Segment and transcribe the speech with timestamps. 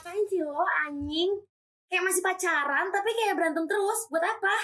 [0.00, 1.30] Ngapain sih lo anjing?
[1.92, 4.08] Kayak masih pacaran tapi kayak berantem terus.
[4.08, 4.56] Buat apa?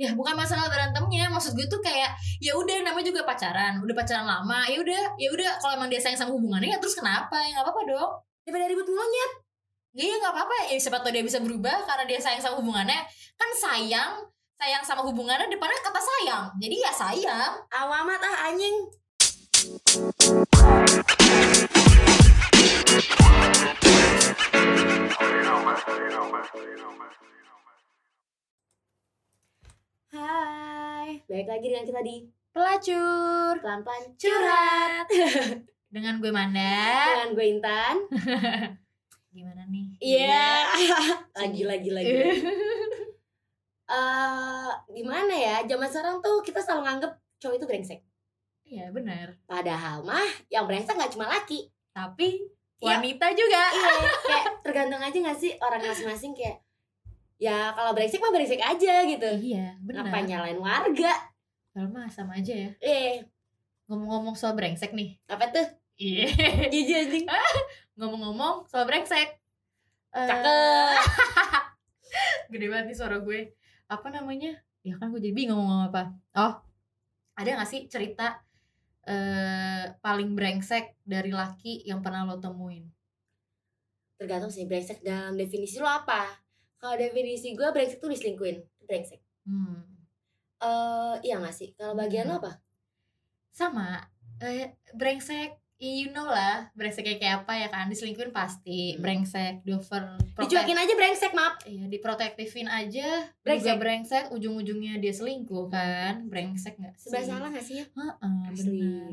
[0.00, 4.24] ya bukan masalah berantemnya maksud gue tuh kayak ya udah namanya juga pacaran udah pacaran
[4.24, 7.60] lama ya udah ya udah kalau emang dia sayang sama hubungannya ya terus kenapa ya
[7.60, 9.32] nggak apa-apa dong Daripada ribut monyet.
[9.92, 12.96] ya ya nggak apa-apa ya siapa tahu dia bisa berubah karena dia sayang sama hubungannya
[13.36, 14.24] kan sayang
[14.56, 18.76] sayang sama hubungannya depannya kata sayang jadi ya sayang Awamat ah anjing.
[30.10, 32.16] Hai, balik lagi dengan kita di
[32.54, 35.06] pelacur pelan-pelan curhat
[35.94, 37.96] dengan gue Manda dengan gue Intan.
[39.34, 40.70] gimana nih Iya,
[41.42, 42.14] lagi lagi lagi.
[43.90, 45.66] Eh, gimana ya?
[45.66, 48.00] Zaman sekarang tuh kita selalu nganggep cowok itu brengsek.
[48.62, 51.66] iya benar Padahal mah yang brengsek nggak cuma laki.
[51.90, 52.46] tapi
[52.80, 52.96] Iya.
[52.96, 56.64] wanita juga Iya, kayak tergantung aja gak sih orang masing-masing kayak
[57.36, 59.28] ya kalau brengsek mah brengsek aja gitu.
[59.38, 61.12] iya benar Ngapa nyalain warga?
[61.70, 63.20] Kalau mah sama aja ya Eh,
[63.86, 65.66] ngomong-ngomong soal brengsek nih apa tuh?
[65.94, 66.24] iya
[66.66, 67.24] Jijik anjing.
[67.98, 69.36] ngomong-ngomong soal brengsek
[70.10, 70.96] Eh, Cakep.
[72.50, 73.54] gede banget nih suara gue
[73.86, 74.50] apa namanya
[74.80, 76.58] ya kan gue jadi bingung ngomong apa oh
[77.34, 78.42] ada gak sih cerita
[79.08, 82.84] eh paling brengsek dari laki yang pernah lo temuin
[84.20, 86.28] Tergantung sih brengsek dalam definisi lo apa.
[86.76, 88.60] Kalau definisi gue brengsek tuh diselingkuin.
[88.84, 89.16] Brengsek.
[89.48, 89.80] hmm.
[90.60, 91.72] Eh, iya gak sih?
[91.72, 92.52] Kalau bagian lo apa?
[93.50, 93.98] sama
[94.40, 99.00] eh brengsek you know lah brengseknya kayak apa ya kan diselingkuhin pasti Hmm.
[99.00, 100.04] brengsek di over
[100.36, 101.60] Dicuekin aja brengsek, maaf.
[101.64, 103.42] Iya, diprotektifin aja, Brengsek.
[103.42, 103.64] brengsek.
[103.66, 107.08] juga brengsek, ujung-ujungnya dia selingkuh kan, brengsek nggak sih?
[107.08, 107.86] Sebelah salah gak sih ya?
[107.90, 109.10] Heeh, benar.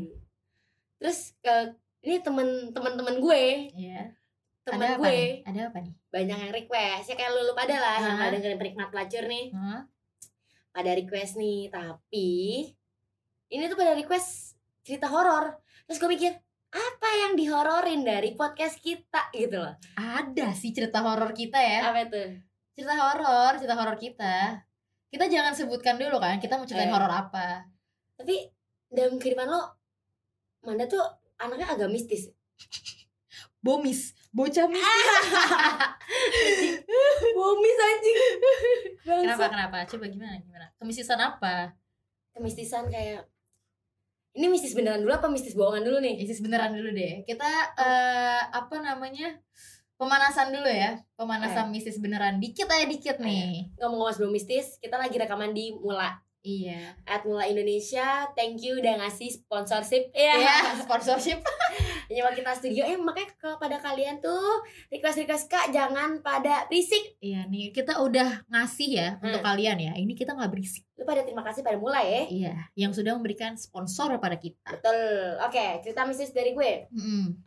[0.98, 1.56] Terus ke
[2.02, 4.16] ini temen teman-teman gue, Iya.
[4.64, 5.32] temen Ada apa gue nih?
[5.44, 5.94] Ada apa nih?
[6.08, 8.26] banyak yang request ya kayak lu, pada lah yang Hah?
[8.26, 9.82] ada dengerin penikmat pelacur nih Hah?
[10.70, 12.30] pada request nih tapi
[13.48, 16.32] ini tuh pada request cerita horor terus gue mikir
[16.78, 21.88] apa yang dihororin dari podcast kita gitu loh Ada sih cerita horor kita ya.
[21.88, 22.30] apa tuh
[22.72, 24.62] Cerita horor, cerita horor kita.
[25.08, 26.94] Kita jangan sebutkan dulu kan, kita mau ceritain Eh.
[26.94, 27.66] horor apa.
[28.14, 28.50] tapi
[28.88, 29.74] dalam kehidupan lo
[30.60, 31.02] Manda tuh
[31.36, 32.30] anaknya agak mistis
[33.58, 35.18] Bomis, bocah mistis.
[37.36, 38.18] bomis anjing
[39.00, 39.50] kenapa Bangsa.
[39.50, 39.78] kenapa?
[39.86, 40.66] Coba gimana gimana?
[40.78, 41.74] Kemisisan apa?
[42.32, 43.26] kemistisan kayak
[44.38, 47.26] ini mistis beneran dulu apa mistis bohongan dulu nih Isis beneran dulu deh.
[47.26, 49.34] Kita eh apa namanya?
[49.98, 51.02] Pemanasan dulu ya.
[51.18, 53.74] Pemanasan mistis beneran dikit aja dikit nih.
[53.82, 56.96] ngomong-ngomong sebelum mistis kita lagi rekaman di Mula Iya.
[57.04, 61.42] at Mula Indonesia thank you udah ngasih sponsorship ya Iya, sponsorship.
[62.10, 67.44] nyewa kita studio eh makanya kepada kalian tuh request request kak jangan pada berisik Iya
[67.46, 69.50] nih, kita udah ngasih ya untuk Hmm.
[69.50, 69.92] kalian ya.
[69.94, 70.84] Ini kita nggak berisik.
[70.94, 74.58] lu pada terima kasih pada mulai ya Iya, yang sudah memberikan sponsor pada kita.
[74.68, 74.98] betul
[75.40, 77.38] oke cerita mistis dari gue Mm-mm.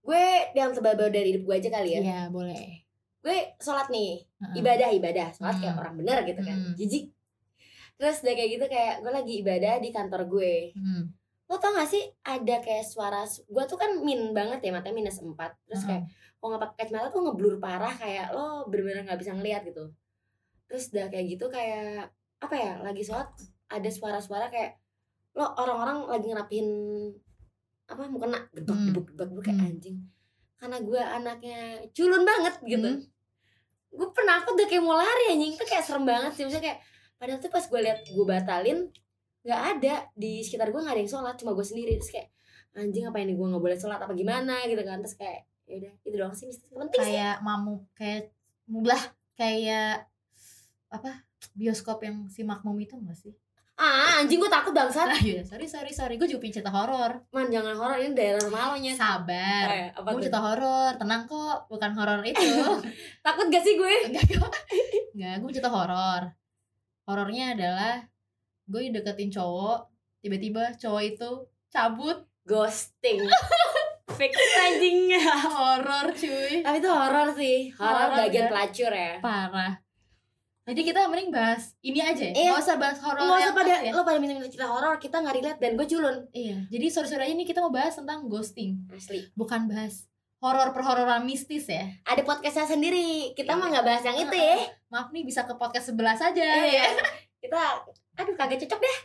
[0.00, 2.84] gue yang tebal-tebal dari hidup gue aja kali ya Iya, boleh.
[3.18, 4.22] gue sholat nih
[4.54, 5.80] ibadah ibadah sholat kayak Hmm.
[5.80, 6.74] orang bener gitu kan Hmm.
[6.74, 7.10] jijik
[7.94, 11.04] terus udah kayak gitu kayak gue lagi ibadah di kantor gue Mm.
[11.44, 15.20] Lo tau gak sih ada kayak suara gue tuh kan min banget ya matanya minus
[15.20, 15.36] 4
[15.68, 16.02] terus kayak
[16.40, 19.92] kalau nggak pakai kacamata tuh ngeblur parah kayak lo bener-bener nggak bisa ngeliat gitu
[20.64, 22.08] terus udah kayak gitu kayak
[22.40, 23.28] apa ya lagi sholat
[23.68, 24.76] ada suara-suara kayak
[25.36, 26.68] lo orang-orang lagi ngerapihin
[27.84, 28.92] apa mukena gebak Hmm.
[28.92, 29.68] gebuk kayak Hmm.
[29.68, 29.96] anjing
[30.56, 31.58] karena gue anaknya
[31.92, 33.04] culun banget gitu Hmm.
[33.94, 36.78] gue penakut udah kayak mau lari anjing itu kayak serem banget sih misalnya kayak
[37.20, 38.78] padahal tuh pas gue liat gue batalin
[39.44, 42.32] nggak ada di sekitar gue nggak ada yang sholat cuma gue sendiri terus kayak
[42.74, 45.92] anjing apa ini gue nggak boleh sholat apa gimana gitu kan terus kayak ya udah
[46.00, 48.32] itu doang sih penting sih Kayak mamu kayak
[48.64, 49.00] mublah
[49.34, 50.08] kayak
[50.88, 51.24] apa?
[51.52, 53.34] Bioskop yang si Makmum itu enggak sih?
[53.74, 56.14] ah anjing gue takut bangsat Ah, iya, sorry sorry sorry.
[56.14, 57.26] Gue juga punya cerita horor.
[57.28, 59.66] man jangan horor ini daerah malonya Sabar.
[59.66, 62.38] Eh, apa Gue cerita horor, tenang kok, bukan horor itu.
[63.26, 64.30] takut gak sih gue Enggak,
[65.10, 66.22] enggak, gue cerita horor.
[67.02, 67.94] Horornya adalah
[68.66, 69.88] gue deketin cowok,
[70.18, 71.30] tiba-tiba cowok itu
[71.68, 72.18] cabut.
[72.44, 73.24] ghosting
[74.20, 75.16] fix anjing
[75.48, 76.60] Horor cuy.
[76.60, 78.50] tapi itu horor sih horor Horor, bagian kan?
[78.52, 79.72] pelacur ya Parah.
[80.64, 82.24] Jadi kita mending bahas ini aja.
[82.26, 82.52] Iya.
[82.52, 83.90] Nggak usah bahas horor nggak usah pada ya.
[83.90, 86.56] lo pada minta-minta cerita horor kita nggak relate dan gue culun Iya.
[86.68, 90.04] Jadi sore-sore aja nih kita mau bahas tentang ghosting, asli bukan bahas
[90.36, 91.88] horor perhororan mistis ya.
[92.02, 93.58] ada podcastnya sendiri kita Iya.
[93.58, 94.56] mah nggak bahas yang itu ya
[94.86, 96.92] Maaf nih bisa ke podcast sebelah saja Iya.
[96.92, 97.04] ya.
[97.42, 97.60] kita
[98.14, 98.96] aduh kagak cocok deh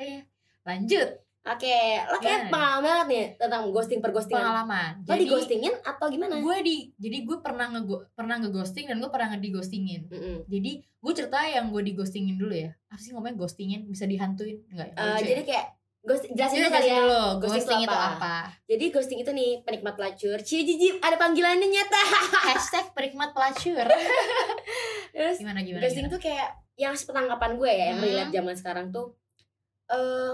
[0.62, 1.10] Lanjut.
[1.42, 1.72] Oke,
[2.04, 4.44] lo kayak pengalaman banget nih tentang ghosting per ghostingan.
[4.44, 6.36] pengalaman Lo di ghostingin atau gimana?
[6.38, 10.38] gue di jadi gue pernah nge pernah ngeghosting dan gue pernah nge ghostingin Mm-mm.
[10.46, 14.62] jadi gue cerita yang gue di ghostingin dulu ya apa sih ngomongnya ghostingin bisa dihantuin
[14.68, 15.30] enggak Lucu ya?
[15.32, 15.66] jadi kayak
[16.00, 16.96] ghost, jelasin Jadi dulu kali ya.
[16.98, 18.16] dulu, Ghosting ghosting, itu itu apa?
[18.16, 18.36] apa?
[18.66, 20.38] Jadi ghosting itu nih penikmat pelacur.
[20.40, 22.02] Cie jijib, ada panggilannya nyata.
[22.48, 23.84] Hashtag perikmat pelacur.
[25.14, 25.84] Terus Gimana gimana?
[25.84, 26.16] ghosting gimana?
[26.16, 28.08] tuh kayak yang sepetangkapan gue ya, yang Hmm.
[28.08, 29.12] relate zaman sekarang tuh
[29.88, 30.34] eh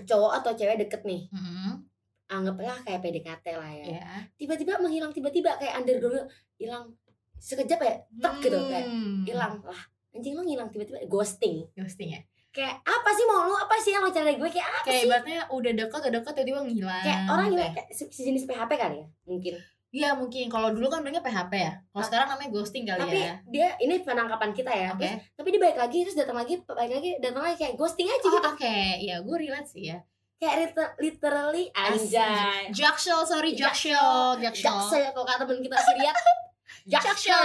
[0.00, 1.84] cowok atau cewek deket nih, Mm-mm,
[2.26, 3.84] anggaplah kayak PDKT lah ya.
[3.92, 4.04] ya.
[4.34, 6.24] Tiba-tiba menghilang tiba-tiba kayak underground
[6.56, 6.94] hilang
[7.36, 9.22] sekejap ya, tek gitu kayak Hmm.
[9.22, 9.80] hilang lah.
[10.10, 11.68] Anjing lo ngilang tiba-tiba ghosting.
[11.72, 12.20] Ghosting ya.
[12.50, 13.54] Kayak apa sih mau lu?
[13.54, 14.50] Apa sih yang lo cari dari gue?
[14.50, 15.06] Kayak apa Kayak sih?
[15.06, 17.02] ibaratnya udah deket, udah deket tiba-tiba ngilang.
[17.04, 17.70] Kayak orang gitu ya.
[17.72, 19.54] kayak se- sejenis PHP kali ya, mungkin.
[19.90, 21.72] Iya mungkin kalau dulu kan bilangnya PHP ya.
[21.90, 23.34] Kalau sekarang namanya ghosting kali Tapi ya.
[23.44, 24.94] dia ini penangkapan kita ya.
[24.94, 25.02] Oke.
[25.02, 28.22] Terus, tapi dia balik lagi terus datang lagi, balik lagi, datang lagi kayak ghosting aja
[28.22, 28.48] Oh, gitu.
[28.48, 29.98] Oke, ya gue relate sih ya.
[30.38, 32.70] Kayak liter- literally anjay.
[32.70, 34.70] Jaksel, sorry Jaksel, Jaksel.
[34.70, 36.16] Jaksel kalau kata temen kita si Riyad.
[36.86, 37.44] Jaksel.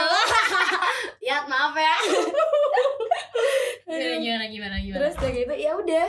[1.28, 1.96] ya maaf ya.
[3.86, 4.98] Gimana gimana gimana gimana.
[5.02, 6.08] Terus kayak gitu ya udah.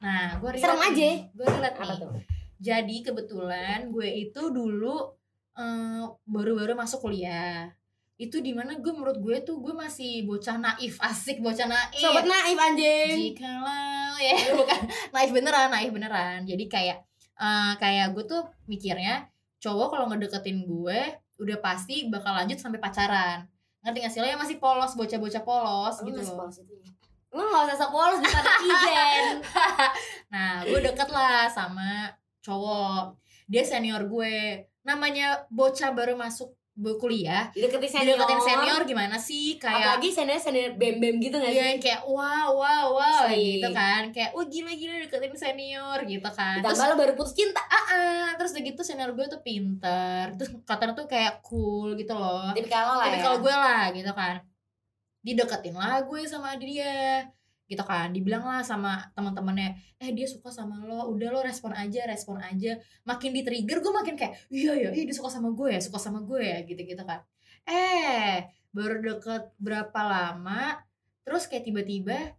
[0.00, 0.64] Nah, gue relate.
[0.64, 1.08] Serem aja.
[1.30, 2.10] Gue relate Apa tuh?
[2.56, 5.12] Jadi kebetulan gue itu dulu
[5.58, 7.70] eh, baru-baru masuk kuliah.
[8.14, 11.98] Itu di mana gue menurut gue tuh gue masih bocah naif, asik bocah naif.
[11.98, 13.34] Sobat naif anjing.
[13.34, 14.80] Jikalau ya bukan
[15.10, 16.46] naif beneran, naif beneran.
[16.46, 16.98] Jadi kayak
[17.38, 19.26] eh, kayak gue tuh mikirnya
[19.58, 20.98] cowok kalau ngedeketin gue
[21.42, 23.48] udah pasti bakal lanjut sampai pacaran.
[23.84, 26.28] Ngerti gak sih lo yang masih polos, bocah-bocah polos Lu gitu loh.
[26.48, 26.88] sepolos itu ya?
[27.34, 29.24] Lu gak usah sepolos bisa netizen.
[30.34, 32.10] Nah, gue deket lah sama
[32.42, 33.14] cowok.
[33.46, 34.66] Dia senior gue.
[34.84, 36.52] Namanya bocah baru masuk
[36.98, 37.54] kuliah.
[37.54, 38.18] Dideketin senior.
[38.18, 39.56] Dideketin senior gimana sih?
[39.56, 41.80] Kayak Apalagi senior senior bem bem gitu gak Iya sih?
[41.80, 43.62] kayak wow wow wow Sweet.
[43.62, 47.30] gitu kan kayak wah gila gila deketin senior gitu kan terus Ditambah lo baru putus
[47.32, 47.62] cinta.
[47.62, 52.10] ah, ah, terus udah gitu senior gue tuh pinter terus katanya tuh kayak cool gitu
[52.10, 53.22] loh Tapi kalau lah tapi ya.
[53.22, 54.34] kalau gue lah gitu kan
[55.20, 57.22] dideketin lah gue sama dia
[57.74, 58.14] gitu kan.
[58.14, 62.78] Dibilang lah sama teman-temannya eh dia suka sama lo udah lo respon aja respon aja.
[63.02, 65.98] Makin di trigger gue makin kayak iya ya iya dia suka sama gue ya suka
[65.98, 67.20] sama gue ya gitu gitu kan.
[67.66, 70.78] Eh baru deket berapa lama
[71.26, 72.34] terus kayak tiba-tiba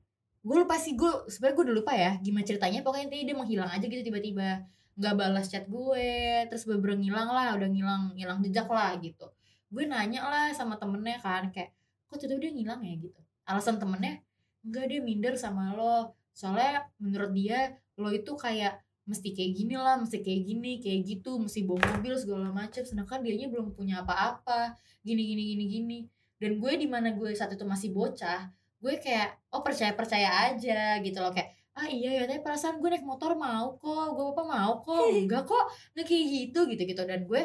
[0.45, 3.69] gue lupa sih gue sebenarnya gue udah lupa ya gimana ceritanya pokoknya intinya dia menghilang
[3.71, 4.63] aja gitu tiba-tiba.
[4.95, 6.09] Nggak balas chat gue
[6.47, 9.27] terus bener ngilang lah udah ngilang ngilang jejak lah gitu.
[9.69, 12.93] Gue nanya lah sama temennya kan kayak kok tiba-tiba dia ngilang ya?
[13.01, 13.19] gitu.
[13.45, 14.24] Alasan temennya
[14.65, 16.17] enggak dia minder sama lo.
[16.33, 21.37] Soalnya menurut dia lo itu kayak mesti kayak gini lah mesti kayak gini kayak gitu
[21.37, 24.73] mesti bawa mobil segala macam sedangkan dianya belum punya apa-apa.
[25.05, 25.99] Gini gini gini gini.
[26.41, 30.99] Dan gue di mana gue saat itu masih bocah gue kayak oh percaya percaya aja
[30.99, 31.31] gitu loh.
[31.31, 34.07] Kayak ah iya ya tapi perasaan gue naik motor mau kok.
[34.17, 35.05] Gue apa mau kok.
[35.21, 37.41] Enggak kok nggak kayak gitu gitu gitu dan gue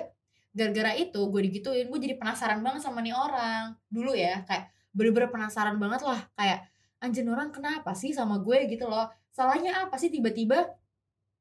[0.50, 3.76] gara-gara itu gue digituin gue jadi penasaran banget sama nih orang.
[3.92, 6.20] Dulu ya kayak bener-bener penasaran banget lah.
[6.34, 6.66] Kayak
[7.00, 10.68] anjir orang kenapa sih sama gue gitu loh salahnya apa sih tiba-tiba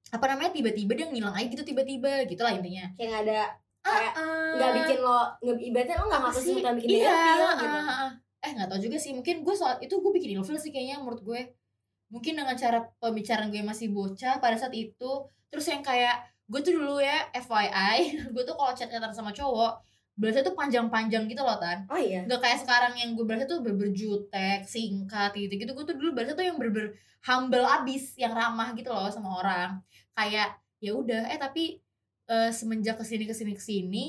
[0.10, 3.42] apa namanya tiba-tiba dia ngilang aja gitu tiba-tiba gitu lah intinya Kayak gak ada
[3.80, 6.56] Kayak Ah, nggak bikin lo ibaratnya lo nggak apa ngaku sih?
[6.60, 7.78] bukan bikin iya, dia ilfeel gitu.
[7.80, 8.12] ah, ah.
[8.44, 11.22] eh nggak tahu juga sih mungkin gue saat itu gue bikin ilfil sih kayaknya menurut
[11.24, 11.42] gue
[12.12, 15.12] mungkin dengan cara pembicaraan gue masih bocah pada saat itu
[15.48, 17.98] terus yang kayak gue tuh dulu ya FYI
[18.36, 19.80] gue tuh kalau chat-chatan sama cowok
[20.20, 21.88] balasnya tuh panjang-panjang gitu loh tan.
[21.88, 22.28] Oh iya.
[22.28, 26.12] nggak kayak sekarang yang gue balasnya tuh bener jutek singkat gitu gitu gue tuh dulu
[26.12, 26.92] balasnya tuh yang bener
[27.24, 29.70] humble abis yang ramah gitu loh sama orang.
[30.12, 31.80] Kayak ya udah eh tapi
[32.28, 34.06] eh, semenjak ke sini ke sini ke sini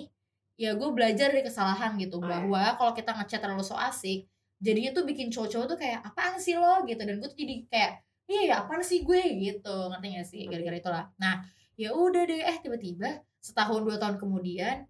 [0.61, 2.42] ya gue belajar dari kesalahan gitu Oh, iya.
[2.42, 4.28] bahwa kalau kita ngechat terlalu so asik
[4.61, 6.84] jadinya tuh bikin cowok-cowok tuh kayak apaan sih lo?
[6.84, 7.00] gitu.
[7.00, 7.92] Dan gue tuh jadi kayak
[8.28, 9.23] iya ya apaan sih gue?
[9.40, 9.76] gitu.
[9.88, 10.42] Ngerti gak sih?
[10.50, 11.04] Gara-gara itulah.
[11.16, 11.40] Nah
[11.80, 14.84] ya udah deh eh tiba-tiba setahun dua tahun kemudian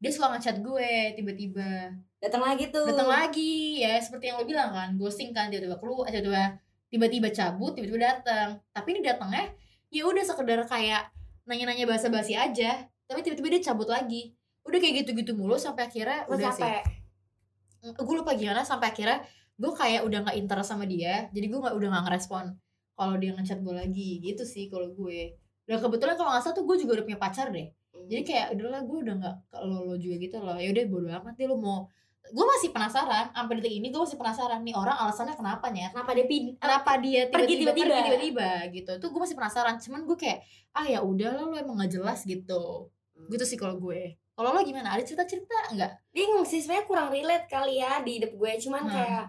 [0.00, 1.92] dia suka ngechat gue tiba-tiba.
[2.16, 2.88] Datang lagi tuh.
[2.88, 6.56] datang lagi ya seperti yang lo bilang kan ghosting kan tiba-tiba keluar eh, tiba-tiba
[6.88, 8.56] tiba-tiba cabut tiba-tiba datang.
[8.72, 9.44] Tapi ini datangnya
[9.92, 11.12] ya udah sekedar kayak
[11.44, 12.88] nanya-nanya basa-basi aja.
[13.04, 14.32] Tapi tiba-tiba dia cabut lagi.
[14.64, 16.64] Udah kayak gitu-gitu mulu sampai akhirnya Lo udah sih.
[16.64, 16.84] Capek.
[17.80, 19.24] gue lupa gimana sampai akhirnya
[19.56, 22.52] gue kayak udah nggak interest sama dia jadi gue nggak udah nggak ngerespon
[22.92, 25.36] kalau dia ngechat gue lagi gitu sih kalau gue.
[25.68, 27.68] Dan kebetulan kalau nggak salah tuh gue juga udah punya pacar deh
[28.06, 30.56] jadi kayak udahlah gue udah nggak ke lo lo juga gitu loh.
[30.56, 31.88] Ya udah bodo amat deh lo mau
[32.30, 35.90] gue masih penasaran sampai detik ini gue masih penasaran nih orang alasannya kenapa nya?
[35.90, 38.50] Kenapa dia pin kenapa dia pergi tiba-tiba pergi tiba-tiba?
[38.70, 38.92] gitu.
[39.02, 40.38] Tuh gue masih penasaran cuman gue kayak
[40.76, 42.86] ah ya udahlah lo emang nggak jelas gitu.
[43.26, 44.14] Gitu sih kalau gue.
[44.36, 44.94] Kalau lo gimana?
[44.94, 45.92] Ada cerita-cerita nggak?
[46.14, 48.52] Bingung sih sebenarnya kurang relate kali ya di hidup gue.
[48.62, 48.94] Cuman Hmm.
[48.94, 49.24] kayak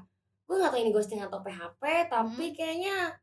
[0.45, 3.15] gue gak tahu ini ghosting atau PHP tapi kayaknya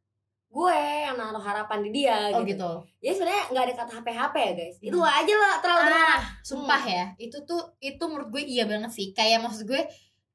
[0.48, 0.74] gue
[1.04, 2.56] yang naruh harapan di dia oh gitu.
[2.56, 4.76] gitu Jadi sebenarnya nggak ada kata HP HP ya guys.
[4.80, 5.12] Itu Hmm.
[5.12, 6.08] aja lah terlalu berharap.
[6.08, 9.82] ah sumpah ya itu tuh itu menurut gue iya banget sih kayak maksud gue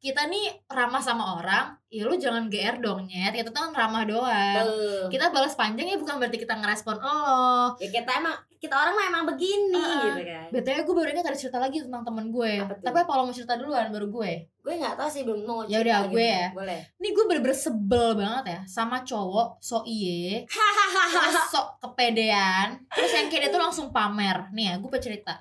[0.03, 3.31] kita nih ramah sama orang ya lu jangan GR dong nyet.
[3.39, 4.65] Itu tuh kan ramah doang.
[4.67, 5.07] Tuh.
[5.07, 7.71] kita balas panjang ya bukan berarti kita ngerespon lo.
[7.79, 10.47] Ya kita emang kita orang mah emang begini Ah, gitu kan.
[10.51, 12.53] BTW gue baru ingat ada cerita lagi tentang temen gue.
[12.59, 12.83] Apa tuh?
[12.83, 13.87] Tapi apa lo mau cerita duluan?
[13.95, 14.31] Baru gue?
[14.59, 16.47] Gue nggak tahu sih belum mau Ya cerita udah, gue ya.
[16.51, 16.79] Boleh.
[16.99, 20.43] Ini gue bener-bener sebel banget ya Sama cowok so iye
[21.55, 22.75] sok kepedean.
[22.91, 24.51] Terus yang kayak dia tuh langsung pamer.
[24.51, 25.39] Nih ya gue cerita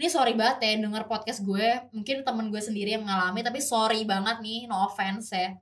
[0.00, 4.02] Ini sorry banget ya denger podcast gue Mungkin temen gue sendiri yang mengalami Tapi sorry
[4.02, 5.52] banget nih no offense ya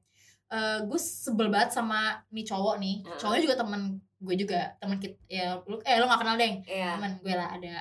[0.49, 3.19] Eh, Gue sebel banget sama nih cowok nih Ah.
[3.19, 3.83] Cowoknya juga temen
[4.17, 6.97] gue juga Temen kita ya, lu, Eh lo gak kenal deng Iya.
[6.97, 7.75] temen gue lah ada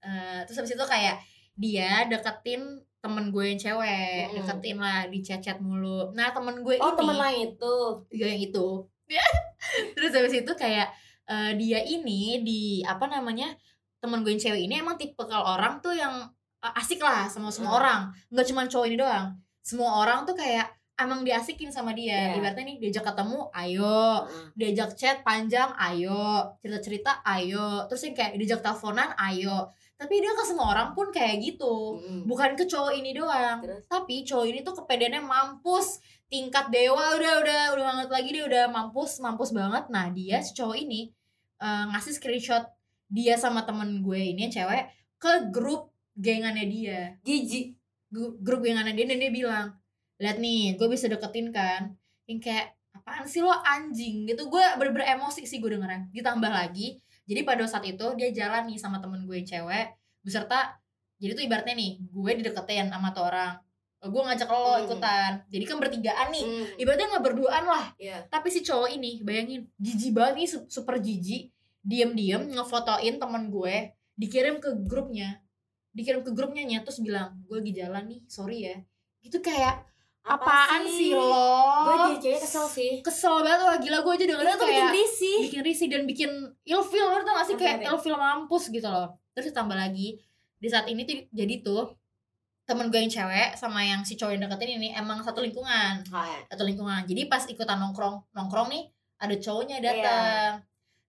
[0.00, 1.20] Eh, terus habis itu kayak
[1.54, 2.62] dia deketin
[2.98, 4.36] temen gue yang cewek Mm-mm.
[4.40, 7.74] deketin lah di chat mulu nah temen gue Oh ini teman lain itu.
[8.10, 8.68] Iya yang itu
[9.94, 10.88] terus habis itu kayak
[11.26, 13.52] eh, dia ini di apa namanya
[13.98, 16.26] temen gue yang cewek ini emang tipe kalau orang tuh yang
[16.58, 17.78] eh, asik lah sama semua Hmm.
[17.78, 18.00] orang.
[18.28, 19.26] Nggak cuma cowok ini doang.
[19.60, 22.34] Semua orang tuh kayak emang diasikin sama dia.
[22.34, 22.36] Iya.
[22.36, 24.26] ibaratnya nih diajak ketemu ayo.
[24.26, 24.46] Heeh.
[24.54, 26.42] diajak chat panjang ayo.
[26.58, 27.86] Cerita cerita ayo.
[27.86, 29.70] Terus yang kayak diajak teleponan ayo.
[29.94, 31.98] Tapi dia ke semua orang pun kayak gitu.
[31.98, 32.22] Mm-mm.
[32.24, 33.58] bukan ke cowok ini doang.
[33.60, 33.82] Terus?
[33.86, 35.98] tapi cowok ini tuh kepedeannya mampus.
[36.26, 39.86] Tingkat dewa udah udah udah banget lagi dia udah mampus mampus banget.
[39.88, 41.10] Nah dia si cowok ini
[41.58, 42.62] eh, ngasih screenshot
[43.08, 44.84] dia sama temen gue ini yang cewek
[45.16, 47.00] ke grup gengannya dia.
[48.08, 49.66] Gu- grup gengannya dia dan dia bilang
[50.16, 51.92] lihat nih gue bisa deketin kan
[52.24, 56.98] yang kayak apaan sih lo anjing gitu gue bener-bener emosi sih gue dengernya ditambah lagi
[57.22, 60.74] jadi pada saat itu dia jalan nih sama temen gue yang cewek beserta
[61.16, 63.60] jadi tuh ibaratnya nih gue dideketin sama tuh orang
[64.00, 64.84] gue ngajak lo Hmm.
[64.84, 66.64] ikutan jadi kan bertigaan nih Mm.
[66.78, 68.18] ibaratnya nggak berduaan lah Iya.
[68.26, 73.74] tapi si cowok ini bayangin jijik banget nih su- super jijik diem-diem ngefotoin temen gue
[74.14, 75.38] dikirim ke grupnya
[75.90, 78.76] dikirim ke grupnya nya terus bilang gue lagi jalan nih sorry ya
[79.20, 79.84] gitu kayak
[80.20, 81.24] Apa apaan sih, lo
[81.86, 82.92] Gue jadi cewek kesel sih.
[83.00, 85.38] kesel banget wah gila gue aja Itu dengerin tuh bikin kayak risih.
[85.40, 86.30] bikin risih dan bikin
[86.62, 87.86] ilfil lo tau gak sih kayak oke.
[87.90, 90.20] ilfil mampus gitu loh terus tambah lagi
[90.54, 91.96] di saat ini tuh jadi tuh
[92.62, 96.20] temen gue yang cewek sama yang si cowok yang deketin ini emang satu lingkungan Oh,
[96.20, 96.44] ya.
[96.46, 98.84] satu lingkungan jadi pas ikutan nongkrong nongkrong nih
[99.16, 99.84] ada cowoknya Iya.
[99.88, 100.50] datang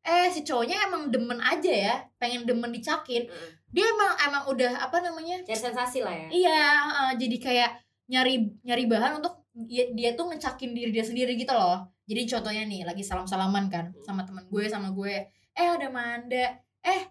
[0.04, 3.28] eh si cowoknya emang demen aja ya pengen demen dicakin.
[3.28, 3.52] Mm.
[3.70, 5.46] dia emang emang udah apa namanya?
[5.46, 6.28] Cari sensasi lah ya.
[6.34, 7.72] iya eh, jadi kayak
[8.10, 11.86] nyari nyari bahan untuk dia, dia tuh ngecakin diri dia sendiri gitu loh.
[12.10, 15.30] Jadi contohnya nih lagi salam salaman kan sama temen gue sama gue.
[15.54, 16.58] Eh ada Manda.
[16.82, 17.02] Eh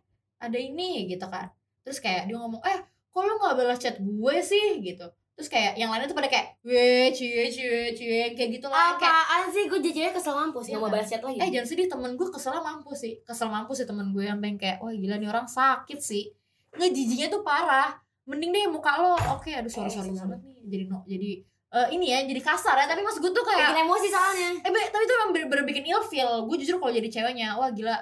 [0.42, 1.46] ada ini gitu kan.
[1.86, 2.82] Terus kayak dia ngomong eh
[3.14, 4.82] kok lu nggak balas chat gue sih?
[4.82, 5.06] gitu
[5.38, 9.14] terus kayak yang lainnya tuh pada kayak weh cie cie cie kayak gitu lah kayak
[9.14, 9.64] Apaan sih?
[9.64, 10.66] Gue cewek kesel mampus.
[10.66, 10.94] Iya Gak mau kan?
[10.94, 11.38] balas chat lagi.
[11.38, 13.14] Eh jangan sedih temen gue kesel mampus sih.
[13.22, 16.34] Kesel mampus sih temen gue yang pengen kayak wah gila nih orang sakit sih.
[16.70, 17.94] Nggak jijinya tuh parah.
[18.26, 19.14] Mending deh muka lo.
[19.32, 20.18] Oke aduh sorry Eh, sorry sorry.
[20.18, 21.30] banget nih jadi no jadi
[21.70, 22.84] eh, ini ya jadi kasar ya.
[22.84, 24.48] Tapi maksud gue tuh kayak Bikin emosi soalnya.
[24.58, 26.30] Eh be- tapi itu emang bener-bener bikin ilfeel.
[26.44, 27.94] Gue jujur kalau jadi ceweknya wah gila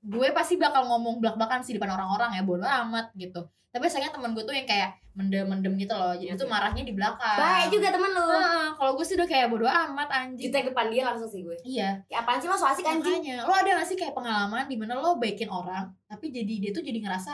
[0.00, 3.44] gue pasti bakal ngomong belak-belakan sih di depan orang-orang ya bodo amat gitu.
[3.70, 6.54] Tapi sayangnya temen gue tuh yang kayak mendem-mendem gitu loh jadi tuh Oke.
[6.54, 7.38] marahnya di belakang.
[7.38, 8.26] Baik juga temen lu.
[8.26, 10.50] Nah, kalau gue sih udah kayak bodo amat anjing.
[10.50, 11.54] Jutek depan dia langsung sih gue.
[11.62, 12.02] Iya.
[12.08, 13.20] Kayak apaan sih lo so asik anjing?
[13.22, 16.70] Makanya, lo ada gak sih kayak pengalaman di mana lo baikin orang tapi jadi dia
[16.74, 17.32] tuh jadi ngerasa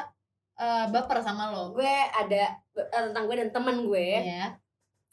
[0.60, 1.72] eh, baper sama lo?
[1.72, 2.44] Gue ada
[2.74, 4.08] eh, tentang gue dan temen gue.
[4.20, 4.56] Iya,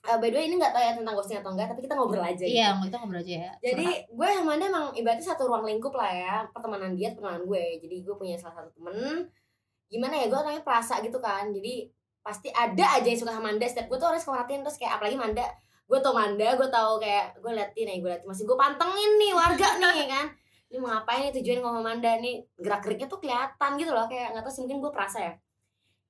[0.03, 2.19] Eh, By the way ini gak tau ya tentang ghosting atau enggak Tapi kita ngobrol
[2.19, 2.91] aja iya, gitu.
[2.91, 3.51] kita ngobrol aja ya.
[3.63, 7.63] Jadi gue sama dia emang ibaratnya satu ruang lingkup lah ya Pertemanan dia, pertemanan gue.
[7.79, 9.23] Jadi gue punya salah satu temen.
[9.87, 11.55] Gimana ya, gue orangnya perasa gitu kan.
[11.55, 11.87] Jadi
[12.19, 15.15] pasti ada aja yang suka sama Manda Setiap gue tuh harus merhatiin Terus kayak apalagi
[15.19, 15.43] Manda
[15.87, 19.31] Gue tau Manda, gue tau kayak Gue liatin ya, gue liatin Masih gue pantengin nih
[19.31, 20.27] warga nih kan.
[20.67, 22.43] Ini mau ngapain nih tujuan ngomong Manda nih?
[22.59, 24.03] Gerak-geriknya tuh kelihatan gitu loh.
[24.11, 25.33] Kayak gak tau sih mungkin gue perasa ya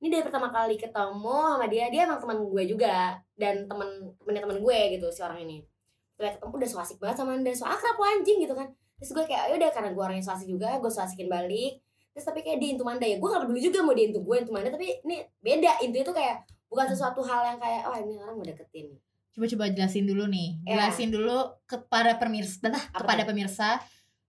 [0.04, 3.88] ini dari pertama kali ketemu sama dia dia emang teman gue juga dan temen
[4.20, 5.64] temennya temen gue gitu si orang ini.
[6.12, 8.68] Setelah ketemu udah so asik banget sama anda so akrab lo anjing gitu kan.
[9.00, 11.80] Terus gue kayak yaudah karena gue orangnya so asik juga gue so asikin balik.
[12.12, 14.36] Terus tapi kayak dia intu manda ya gue gak peduli juga mau dia intu gue
[14.36, 15.72] intu manda tapi ini beda.
[15.88, 19.00] Intu itu kayak bukan sesuatu hal yang kayak oh ini orang mau deketin.
[19.32, 20.60] Coba-coba jelasin dulu nih.
[20.68, 20.76] Ya.
[20.76, 23.80] Jelasin dulu kepada pemirsa, Apa kepada pemirsa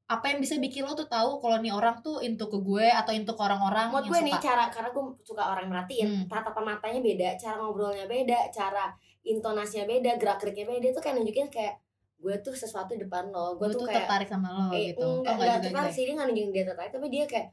[0.07, 3.11] apa yang bisa bikin lo tuh tahu kalau nih orang tuh into ke gue atau
[3.11, 4.27] into ke orang-orang yang gue suka.
[4.27, 6.25] nih cara karena gue suka orang merhatiin Hmm.
[6.27, 8.93] tatapan matanya beda cara ngobrolnya beda cara
[9.23, 11.81] intonasinya beda gerak geriknya beda itu kayak nunjukin kayak
[12.17, 14.93] gue tuh sesuatu di depan lo gue gue tuh tuh kayak tertarik sama lo eh,
[14.93, 15.01] gitu.
[15.01, 15.95] enggak, oh, enggak juga tertarik gitu.
[15.95, 17.49] sih dia nggak nunjukin dia tertarik tapi dia kayak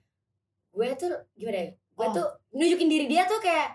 [0.72, 2.14] gue tuh gimana ya gue Oh.
[2.14, 3.70] tuh nunjukin diri dia tuh kayak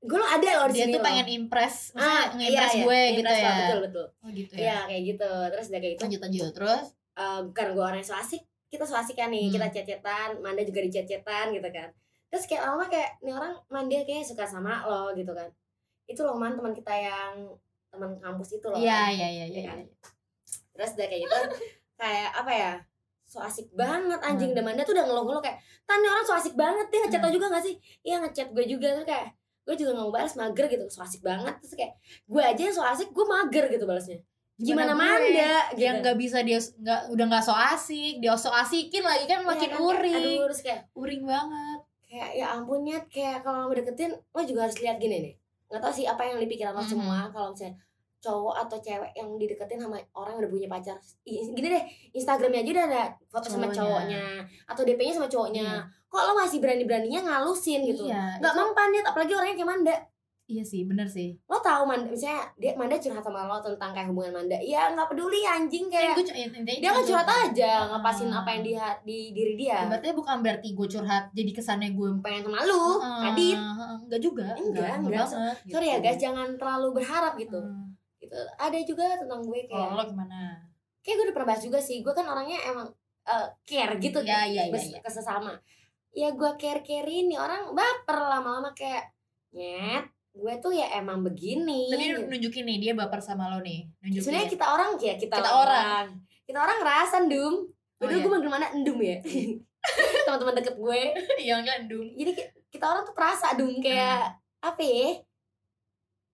[0.00, 1.06] gue lo ada loh di Dia sini tuh loh.
[1.06, 3.44] pengen impress, maksudnya ah, nge-impress iya, iya, gue gitu impress ya.
[3.44, 4.78] lo, betul betul Oh gitu iya ya.
[4.84, 6.86] kayak gitu terus udah kayak gitu Lanjut lanjut terus.
[7.50, 9.54] Karena gue orang yang so asik kita so asik kan nih Hmm.
[9.54, 11.88] kita cecetan Manda juga dicecetan gitu kan
[12.26, 15.46] terus kayak lama kayak nih orang Manda kayak suka sama lo gitu kan
[16.04, 17.32] itu loh man teman kita yang
[17.88, 19.10] teman kampus itu loh Iya, kan.
[19.10, 19.54] iya, iya, iya.
[19.54, 19.78] Iya kan?
[20.70, 21.38] terus udah kayak gitu
[21.94, 22.72] kayak apa ya
[23.24, 24.58] so asik banget anjing Hmm.
[24.58, 27.26] dan Manda tuh udah ngeluh-ngeluh kayak tan nih orang so asik banget dia ngechat lo
[27.26, 27.36] Hmm.
[27.36, 29.28] juga gak sih iya ngechat gue juga tuh kayak
[29.64, 31.94] gue juga gak mau balas mager gitu so asik banget terus kayak
[32.26, 34.18] gue aja yang so asik gue mager gitu balasnya
[34.56, 35.50] gimana, gue Manda?
[35.68, 39.40] gitu yang nggak bisa dia nggak udah nggak so asik dia so asikin lagi kan
[39.40, 40.14] Iya makin kan, kayak, uring.
[40.16, 41.78] aduh terus kayak uring banget.
[42.04, 45.34] Kayak ya ampun Nyet, kayak kalau mau deketin lo juga harus lihat gini nih.
[45.66, 46.88] Nggak tahu sih apa yang di pikiran lo Mhm.
[46.88, 47.74] semua kalau misalnya
[48.20, 50.96] cowok atau cewek yang dideketin sama orang yang udah punya pacar.
[51.26, 51.82] Gini deh
[52.12, 53.76] Instagramnya aja udah ada foto sama Cowoknya.
[53.76, 54.22] cowoknya
[54.64, 55.66] atau DP-nya sama cowoknya.
[56.06, 58.06] Kok lo masih berani-beraninya ngalusin gitu?
[58.06, 58.52] Iya nggak
[58.86, 59.94] Nyet, apalagi orangnya kayak Manda
[60.46, 64.08] iya sih bener sih lo tahu Manda misalnya dia Manda curhat sama lo tentang kayak
[64.08, 67.84] hubungan Manda ya nggak peduli anjing kayak Gue intinya dia kan curhat aja Ah.
[67.90, 68.72] ngepasin apa yang di,
[69.02, 72.84] di diri dia berarti bukan berarti gue curhat jadi kesannya gue pengen sama lu
[73.22, 73.56] kadit
[74.02, 75.24] enggak juga Enggak, enggak.
[75.24, 76.04] banget sorry ya gitu.
[76.04, 77.96] guys jangan terlalu berharap gitu Hmm.
[78.20, 80.60] gitu ada juga tentang gue kayak kalau lo gimana
[81.00, 82.88] kayak gue udah pernah bahas juga sih gue kan orangnya emang
[83.24, 85.00] eh, care gitu Iya, iya, iya, bes- iya.
[85.00, 85.56] ke sesama
[86.10, 89.08] ya gue care care ini orang baper lama-lama kayak
[89.50, 91.88] nyet gue tuh ya emang begini.
[91.88, 92.26] Gitu.
[92.26, 93.86] nunjukin nih dia baper sama lo nih.
[94.02, 96.04] Nunjukin sebenarnya kita orang ya kita, Kita orang.
[96.42, 97.54] kita orang ngerasa ndum.
[97.94, 98.20] Oh, Udah iya.
[98.20, 98.66] gue manggil mana?
[98.74, 99.16] Ndum ya?
[100.26, 101.00] Teman-teman deket gue.
[101.40, 102.32] Yang kan dum jadi
[102.68, 105.14] kita orang tuh perasa dum kayak apa ya?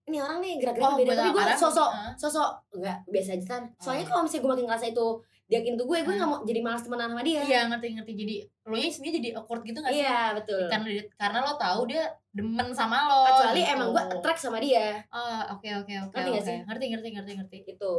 [0.08, 2.50] Ini orang nih gerak-gerak Oh, beda tapi gue sosok sosok.
[2.74, 4.08] Enggak biasa aja kan soalnya Oh.
[4.08, 5.06] kalau misalnya gue makin ngerasa itu
[5.50, 6.14] dia into gue gue Hmm.
[6.14, 7.42] nggak mau jadi malas temenan sama dia.
[7.42, 10.06] Iya ngerti ngerti jadi lo nya sendiri jadi awkward gitu gak sih?
[10.06, 10.62] Iya betul.
[10.70, 10.88] Karena
[11.18, 13.74] karena lo tahu dia demen sama lo kecuali gitu.
[13.74, 15.02] emang gue attract sama dia.
[15.10, 16.46] Oh oke oke oke Ngerti gak oke.
[16.46, 16.58] sih?
[16.62, 17.56] ngerti ngerti ngerti ngerti.
[17.66, 17.92] Gitu.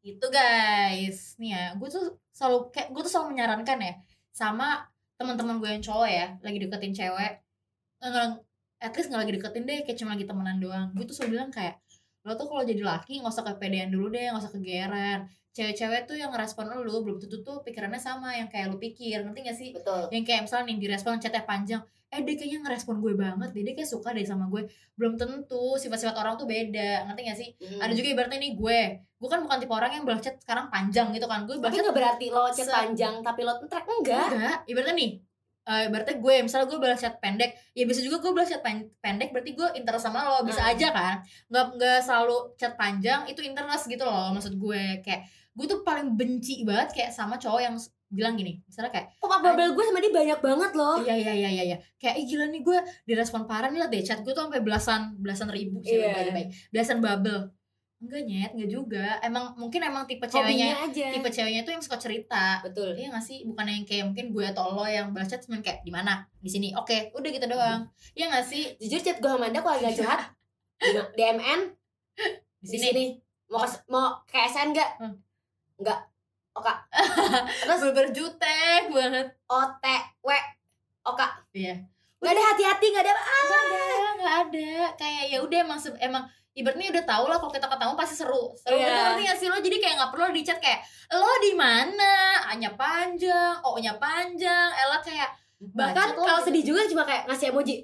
[0.00, 1.36] Itu guys.
[1.36, 3.94] Nih ya gue tuh selalu kayak gue tuh selalu menyarankan ya
[4.32, 4.88] sama
[5.20, 7.44] teman-teman gue yang cowok ya lagi deketin cewek
[8.00, 8.40] nggak
[8.80, 10.88] at least nggak lagi deketin deh kayak cuma lagi temenan doang.
[10.96, 11.76] Gue tuh selalu bilang kayak
[12.20, 16.14] lo tuh kalau jadi laki nggak usah kepedean dulu deh nggak usah kegeran cewek-cewek tuh
[16.14, 19.68] yang ngerespon lo belum tentu tuh pikirannya sama yang kayak lo pikir ngerti gak sih?
[19.74, 20.06] Betul.
[20.14, 23.74] Yang kayak misalnya nih direspon chatnya panjang eh dia kayaknya ngerespon gue banget deh dia
[23.78, 24.66] kayak suka deh sama gue.
[24.98, 27.48] Belum tentu sifat-sifat orang tuh beda ngerti gak sih?
[27.62, 27.80] Hmm.
[27.82, 28.80] ada juga ibaratnya nih gue.
[29.20, 31.82] Gue kan bukan tipe orang yang balas chat sekarang panjang gitu kan gue balas tapi
[31.82, 34.28] nggak berarti lo chat panjang tapi lo track enggak.
[34.30, 35.10] Enggak ibaratnya nih
[35.70, 38.90] eh ibaratnya gue misalnya gue balas chat pendek ya bisa juga gue balas chat pen-
[38.96, 40.72] pendek berarti gue interest sama lo bisa Hmm.
[40.72, 41.14] aja kan
[41.46, 46.10] nggak nggak selalu chat panjang itu interest gitu loh maksud gue kayak gue tuh paling
[46.12, 47.74] benci banget kayak sama cowok yang
[48.08, 51.32] bilang gini misalnya kayak pop up bubble gue sama dia banyak banget loh Iya iya
[51.36, 51.76] iya iya iya.
[51.94, 55.14] Kayak Ih, gila nih gue direspon parah nih lah deh chat gue tuh sampai belasan
[55.16, 56.18] belasan ribu sih Iya.
[56.18, 56.48] lebih baik.
[56.68, 57.54] Belasan bubble.
[58.00, 59.06] Enggak nyet, enggak juga.
[59.20, 62.64] Emang mungkin emang tipe ceweknya aja tipe ceweknya tuh yang suka cerita.
[62.64, 63.44] betul Iya gak sih?
[63.44, 66.24] Bukan yang kayak mungkin gue atau lo yang balas chat cuman kayak di mana?
[66.36, 66.72] Di sini.
[66.72, 67.84] Oke, udah gitu doang.
[68.12, 68.72] Iya gak sih?
[68.78, 70.20] jujur chat gue sama Anda kalau lagi gak curhat
[70.80, 71.60] di- DMN
[72.16, 72.24] Di
[72.58, 72.80] di sini.
[72.82, 73.04] sini
[73.46, 75.14] mau ke, mau ke SN enggak Hmm.
[75.76, 76.00] enggak
[76.50, 76.74] oka
[77.62, 79.28] terus Bener jutek banget.
[79.44, 80.28] OTW
[81.02, 81.74] oka Iya.
[82.16, 83.84] nggak ada hati-hati nggak ada Gak ada,
[84.16, 84.70] gak ada.
[84.94, 88.50] Kayak ya udah emang emang ibaratnya udah tau lah kalau kita ketemu pasti seru.
[88.54, 88.84] Seru Iya.
[88.84, 89.56] bener ngerti gak sih lo?
[89.56, 90.80] Jadi kayak nggak perlu di chat kayak
[91.12, 92.12] lo di mana?
[92.46, 96.46] A-nya panjang, O-nya panjang, Ella kayak bahkan lo kalau gitu.
[96.48, 97.76] sedih juga cuma kayak ngasih emoji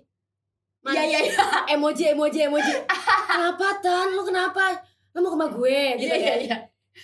[0.87, 1.35] Iya iya iya.
[1.69, 2.73] emoji emoji emoji
[3.29, 4.71] kenapa tan lu kenapa
[5.13, 6.57] lu mau ke rumah gue gitu Iya iya ya iya.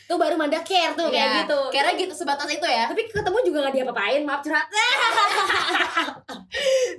[0.05, 1.15] Tuh baru manda care tuh Iya.
[1.15, 2.85] kayak gitu Kira gitu sebatas itu ya.
[2.87, 4.67] tapi ketemu juga nggak diapa-apain maaf curhat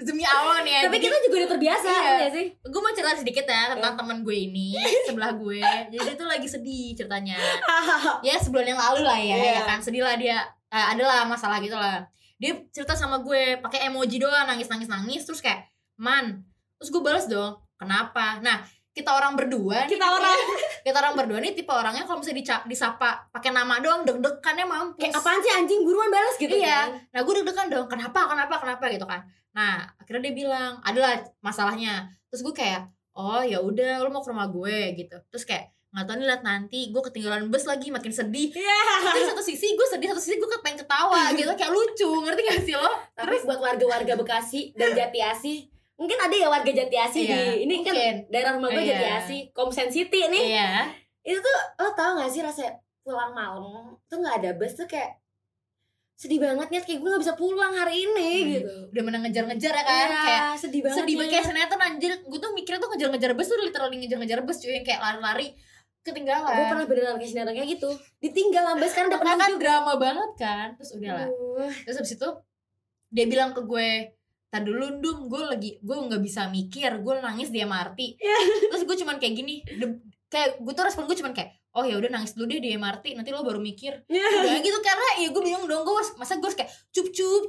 [0.03, 0.81] Demi nih ya.
[0.85, 2.13] tapi Jadi- kita juga udah terbiasa Iya.
[2.19, 6.15] ya sih gue mau cerita sedikit ya tentang teman gue ini sebelah gue jadi dia
[6.15, 7.37] tuh lagi sedih ceritanya
[8.25, 9.51] ya sebulan yang lalu lah ya Iya.
[9.57, 12.01] ya kan sedih lah dia eh, adalah masalah gitu lah
[12.35, 16.41] dia cerita sama gue pakai emoji doang nangis nangis nangis terus kayak man
[16.75, 18.59] terus gue balas dong kenapa nah
[18.93, 20.37] kita orang berdua nih, kita orang
[20.85, 25.01] kita orang berdua nih tipe orangnya kalau misalnya dica- disapa pakai nama doang deg-degannya mampus
[25.01, 26.69] kayak apaan sih anjing buruan balas gitu Iya.
[26.69, 29.25] kan Nah gue deg-degan dong, kenapa, kenapa, kenapa gitu kan.
[29.51, 32.05] Nah akhirnya dia bilang, adalah masalahnya.
[32.27, 35.17] Terus gue kayak, oh ya udah, lo mau ke rumah gue gitu.
[35.27, 38.49] Terus kayak nggak tahu nih liat nanti gue ketinggalan bus lagi makin sedih.
[38.51, 38.77] Iya.
[39.03, 42.61] Tapi satu sisi gue sedih, satu sisi gue pengen ketawa gitu, kayak lucu, ngerti gak
[42.61, 42.89] sih lo?
[43.11, 47.63] Tapi buat warga-warga Bekasi dan Jati Asih, mungkin ada ya warga Jati Asih Iya, di
[47.63, 48.15] ini kan mungkin.
[48.27, 48.91] daerah rumah gue Iya.
[48.91, 50.43] Jati Asih, Komsen City nih.
[50.51, 50.69] Iya.
[51.21, 55.19] Itu tuh lo tau gak sih rasanya pulang malam tuh nggak ada bus tuh kayak
[56.13, 58.73] sedih banget nih kayak gue nggak bisa pulang hari ini Hmm, gitu.
[58.89, 60.97] Udah menang ngejar-ngejar ya kan, Iya, kayak sedih banget.
[60.97, 64.57] sedih banget kayak sinetron anjir gue tuh mikirnya tuh ngejar-ngejar bus tuh literally ngejar-ngejar bus
[64.57, 65.47] cuy yang kayak lari-lari
[66.01, 69.61] ketinggalan gue pernah beneran kayak sinetron kayak gitu ditinggal sampai sekarang udah penuh kan juga
[69.61, 71.71] drama banget kan terus udah lah Aduh.
[71.81, 72.29] terus habis itu
[73.09, 73.89] dia bilang ke gue
[74.53, 78.37] tadi dulu dum gue lagi gue nggak bisa mikir gue nangis di MRT Iya.
[78.69, 81.97] terus gue cuman kayak gini de- kayak gue tuh respon gue cuman kayak oh ya
[81.97, 84.05] udah nangis dulu deh di MRT nanti lo baru mikir.
[84.05, 84.25] Iya.
[84.45, 87.41] udah gitu karena ya gue bingung dong gue masa gue kayak cup cup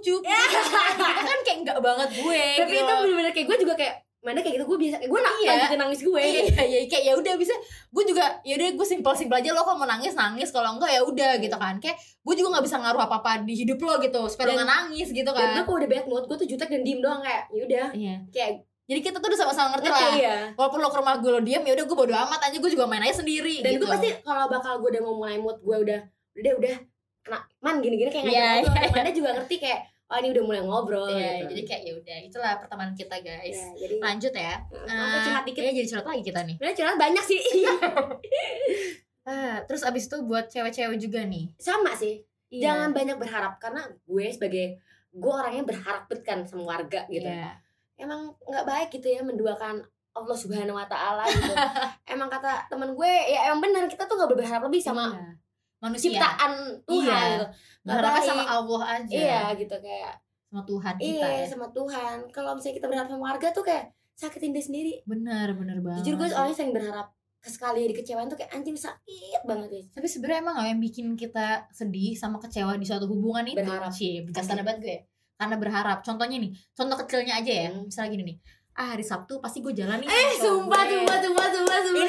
[0.65, 0.97] cup.
[0.97, 2.81] Gitu kan kayak enggak banget gue tapi gitu.
[2.83, 5.49] itu bener-bener kayak gue juga kayak mana kayak gitu gue biasa gue nak Iya.
[5.53, 6.17] lanjutin nangis gue.
[6.19, 7.55] Iya iya kayak ya udah bisa
[7.87, 10.49] gue juga ya udah gue simpel simpel aja lo kalau mau nangis nangis.
[10.49, 11.77] Kalau enggak ya udah gitu kan.
[11.77, 14.65] Kayak gue juga nggak bisa ngaruh apa apa di hidup lo gitu supaya lo Dan-
[14.67, 15.49] nangis gitu dan kan.
[15.55, 18.17] gue kalau udah bad mood gue tuh jutek dan diem doang kayak yaudah iya.
[18.29, 20.17] Kayak jadi kita tuh udah sama-sama ngerti ngerti lah.
[20.19, 22.71] ya walaupun lo ke rumah gue lo diam ya udah gue bodo amat aja gue
[22.71, 23.81] juga main aja sendiri dan gitu.
[23.81, 26.01] gue pasti kalau bakal gue udah mau mulai mood gue udah
[26.35, 26.75] udah udah
[27.23, 30.43] kena man gini-gini kayak Iya, ngajak ngobrol iya, Amanda juga ngerti kayak oh ini udah
[30.45, 31.57] mulai ngobrol Iya, gitu.
[31.57, 33.57] jadi kayak ya udah itulah pertemanan kita guys.
[33.57, 34.55] Ya, jadi lanjut ya.
[34.63, 35.63] Aku curhat dikit.
[35.65, 36.55] ya jadi curhat lagi kita nih.
[36.57, 37.41] Sebenarnya curhat banyak sih.
[39.25, 41.49] Ah, terus abis itu buat cewek-cewek juga nih.
[41.57, 42.21] Sama sih.
[42.55, 42.71] Iya.
[42.71, 44.79] jangan banyak berharap karena gue sebagai
[45.11, 47.27] gue orangnya berharap kan sama warga gitu.
[47.27, 47.59] Iya.
[47.95, 49.83] emang nggak baik gitu ya menduakan
[50.15, 51.51] Allah Subhanahu Wa Taala gitu.
[52.15, 55.35] Emang kata temen gue ya emang benar kita tuh nggak berharap lebih sama Iya.
[55.85, 57.21] Manusia ciptaan Tuhan Iya.
[57.31, 57.47] gitu
[57.85, 60.15] berharapnya sama Allah aja iya gitu kayak
[60.47, 63.85] sama Tuhan kita iya ya sama Tuhan kalau misalnya kita berharap sama warga tuh kayak
[64.15, 66.33] sakitin diri sendiri bener bener banget jujur gue sih.
[66.33, 67.09] soalnya sering berharap
[67.45, 71.47] sekali dikecewain tuh kayak anjing sakit banget guys tapi sebenarnya emang gak yang bikin kita
[71.69, 73.93] sedih sama kecewa di suatu hubungan itu Berharap.
[73.93, 74.27] Cie, Pasti.
[74.31, 75.01] bijaksana banget gue ya.
[75.35, 77.85] karena berharap contohnya nih contoh kecilnya aja ya Hmm.
[77.85, 78.37] misalnya gini nih
[78.75, 80.99] ah hari Sabtu pasti gue jalan nih eh sumpah gue.
[80.99, 82.04] sumpah sumpah sumpah sumpah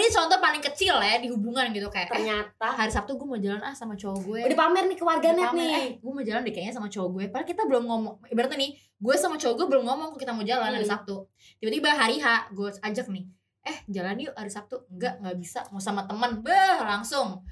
[1.05, 1.87] kecil ya di hubungan gitu.
[1.93, 2.67] Kayak eh, ternyata.
[2.73, 4.39] hari Sabtu gue mau jalan ah sama cowok gue.
[4.49, 5.69] Udah pamer nih ke warganet nih.
[5.69, 7.23] Eh gue mau jalan deh kayaknya sama cowok gue.
[7.29, 10.41] Padahal kita belum ngomong ibaratnya nih gue sama cowok gue belum ngomong kok kita mau
[10.41, 10.93] jalan hari Hmm.
[10.97, 11.15] Sabtu.
[11.61, 13.25] Tiba-tiba hari H gue ajak nih
[13.65, 14.75] eh jalan yuk hari Sabtu.
[14.89, 17.45] Enggak nggak bisa mau sama teman bah langsung.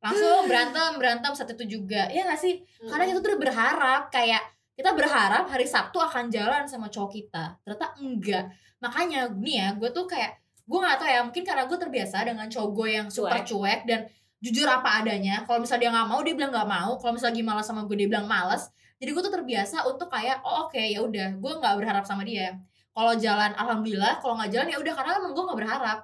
[0.00, 2.64] Langsung berantem berantem satu itu juga ya gak sih?
[2.88, 4.40] Karena kita tuh udah berharap kayak
[4.72, 7.60] kita berharap hari Sabtu akan jalan sama cowok kita.
[7.60, 8.44] Ternyata enggak.
[8.80, 10.40] Makanya nih ya gue tuh kayak
[10.70, 13.50] gue nggak tahu ya mungkin karena gue terbiasa dengan cowok gue yang super Cuek.
[13.50, 14.00] cuek dan
[14.38, 17.44] jujur apa adanya kalau misalnya dia nggak mau dia bilang nggak mau kalau misalnya lagi
[17.44, 21.00] malas sama gue dia bilang malas jadi gue tuh terbiasa untuk kayak oh oke ya
[21.00, 22.52] udah gue nggak berharap sama dia.
[22.92, 25.98] Kalau jalan alhamdulillah kalau nggak jalan ya udah karena emang gue nggak berharap.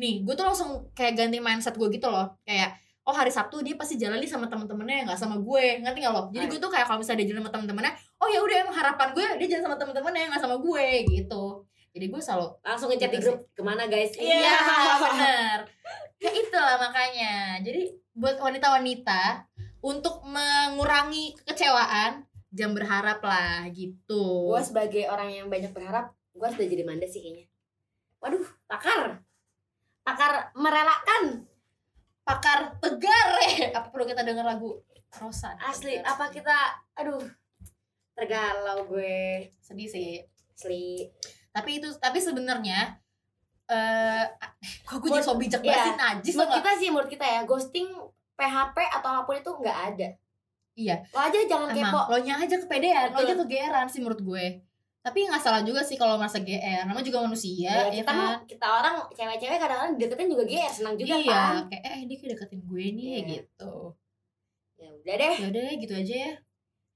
[0.00, 2.72] Nih gue tuh langsung kayak ganti mindset gue gitu loh kayak
[3.04, 6.22] oh hari Sabtu dia pasti jalan nih sama temen-temennya nggak sama gue ngerti nggak lo?
[6.32, 9.08] Jadi gue tuh kayak kalau misalnya dia jalan sama temen-temennya oh ya udah emang harapan
[9.12, 11.44] gue dia jalan sama temen-temennya nggak sama gue gitu
[11.98, 14.14] jadi gue selalu langsung ngechat di Gitu grup ke mana guys?
[14.14, 14.54] Iya
[15.02, 15.58] bener.
[16.22, 17.58] Kayak itulah makanya.
[17.58, 19.50] Jadi buat wanita-wanita
[19.82, 22.22] untuk mengurangi kekecewaan
[22.54, 24.54] jangan berharap lah gitu.
[24.54, 27.50] Gue sebagai orang yang banyak berharap gue harus udah jadi manda sih kayaknya?
[28.22, 29.26] Waduh pakar.
[30.06, 31.50] Pakar merelakan.
[32.22, 33.28] Pakar tegar.
[33.58, 34.78] Ya apa perlu kita dengar lagu
[35.18, 35.58] Rosa?
[35.58, 36.14] Asli Tegar.
[36.14, 36.56] apa kita
[36.94, 37.26] aduh
[38.14, 39.50] tergalau gue.
[39.58, 40.22] Sedih sih.
[40.54, 41.10] Asli
[41.58, 43.02] tapi itu tapi sebenarnya
[43.68, 44.24] eh
[44.88, 45.74] kok gue jadi so bijak iya.
[45.74, 47.88] banget sih najis menurut kita sih menurut kita ya ghosting
[48.38, 50.08] PHP atau apa pun itu nggak ada.
[50.78, 50.96] Iya.
[51.10, 52.00] lo aja jangan emang kepo.
[52.06, 54.46] lo nya aja kepedean lo aja kegeeran sih menurut gue.
[55.02, 58.38] Tapi nggak salah juga sih kalau merasa GR namanya juga manusia ya, ya kita kan?
[58.46, 61.54] kita orang cewek-cewek kadang-kadang deketin juga GR senang juga iya kan?
[61.66, 63.20] kayak eh dia kayak deketin gue nih Iya.
[63.26, 63.74] gitu.
[64.78, 65.34] Ya udah deh.
[65.34, 66.32] Ya udah gitu aja ya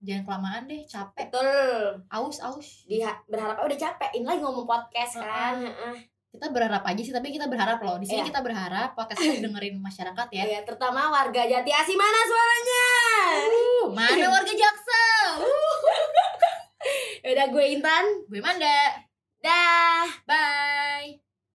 [0.02, 1.30] jangan kelamaan deh capek.
[1.30, 2.02] Betul.
[2.10, 2.68] Aus aus.
[2.84, 4.10] Di berharap udah capek.
[4.12, 5.62] Ini lagi ngomong podcast kan.
[5.62, 5.72] Heeh.
[5.72, 5.98] Heeh.
[6.32, 8.00] kita berharap aja sih tapi kita berharap loh.
[8.00, 8.32] Di sini Iya.
[8.32, 10.44] kita berharap podcast ini dengerin masyarakat ya.
[10.48, 11.92] Ya terutama warga Jati Asih.
[11.92, 12.86] Mana suaranya?
[13.52, 15.28] Uh, mana warga Jaksel
[17.22, 18.04] Ya udah gue Intan.
[18.32, 19.04] Gue Manda.
[19.44, 20.08] Dah.
[20.24, 21.31] Bye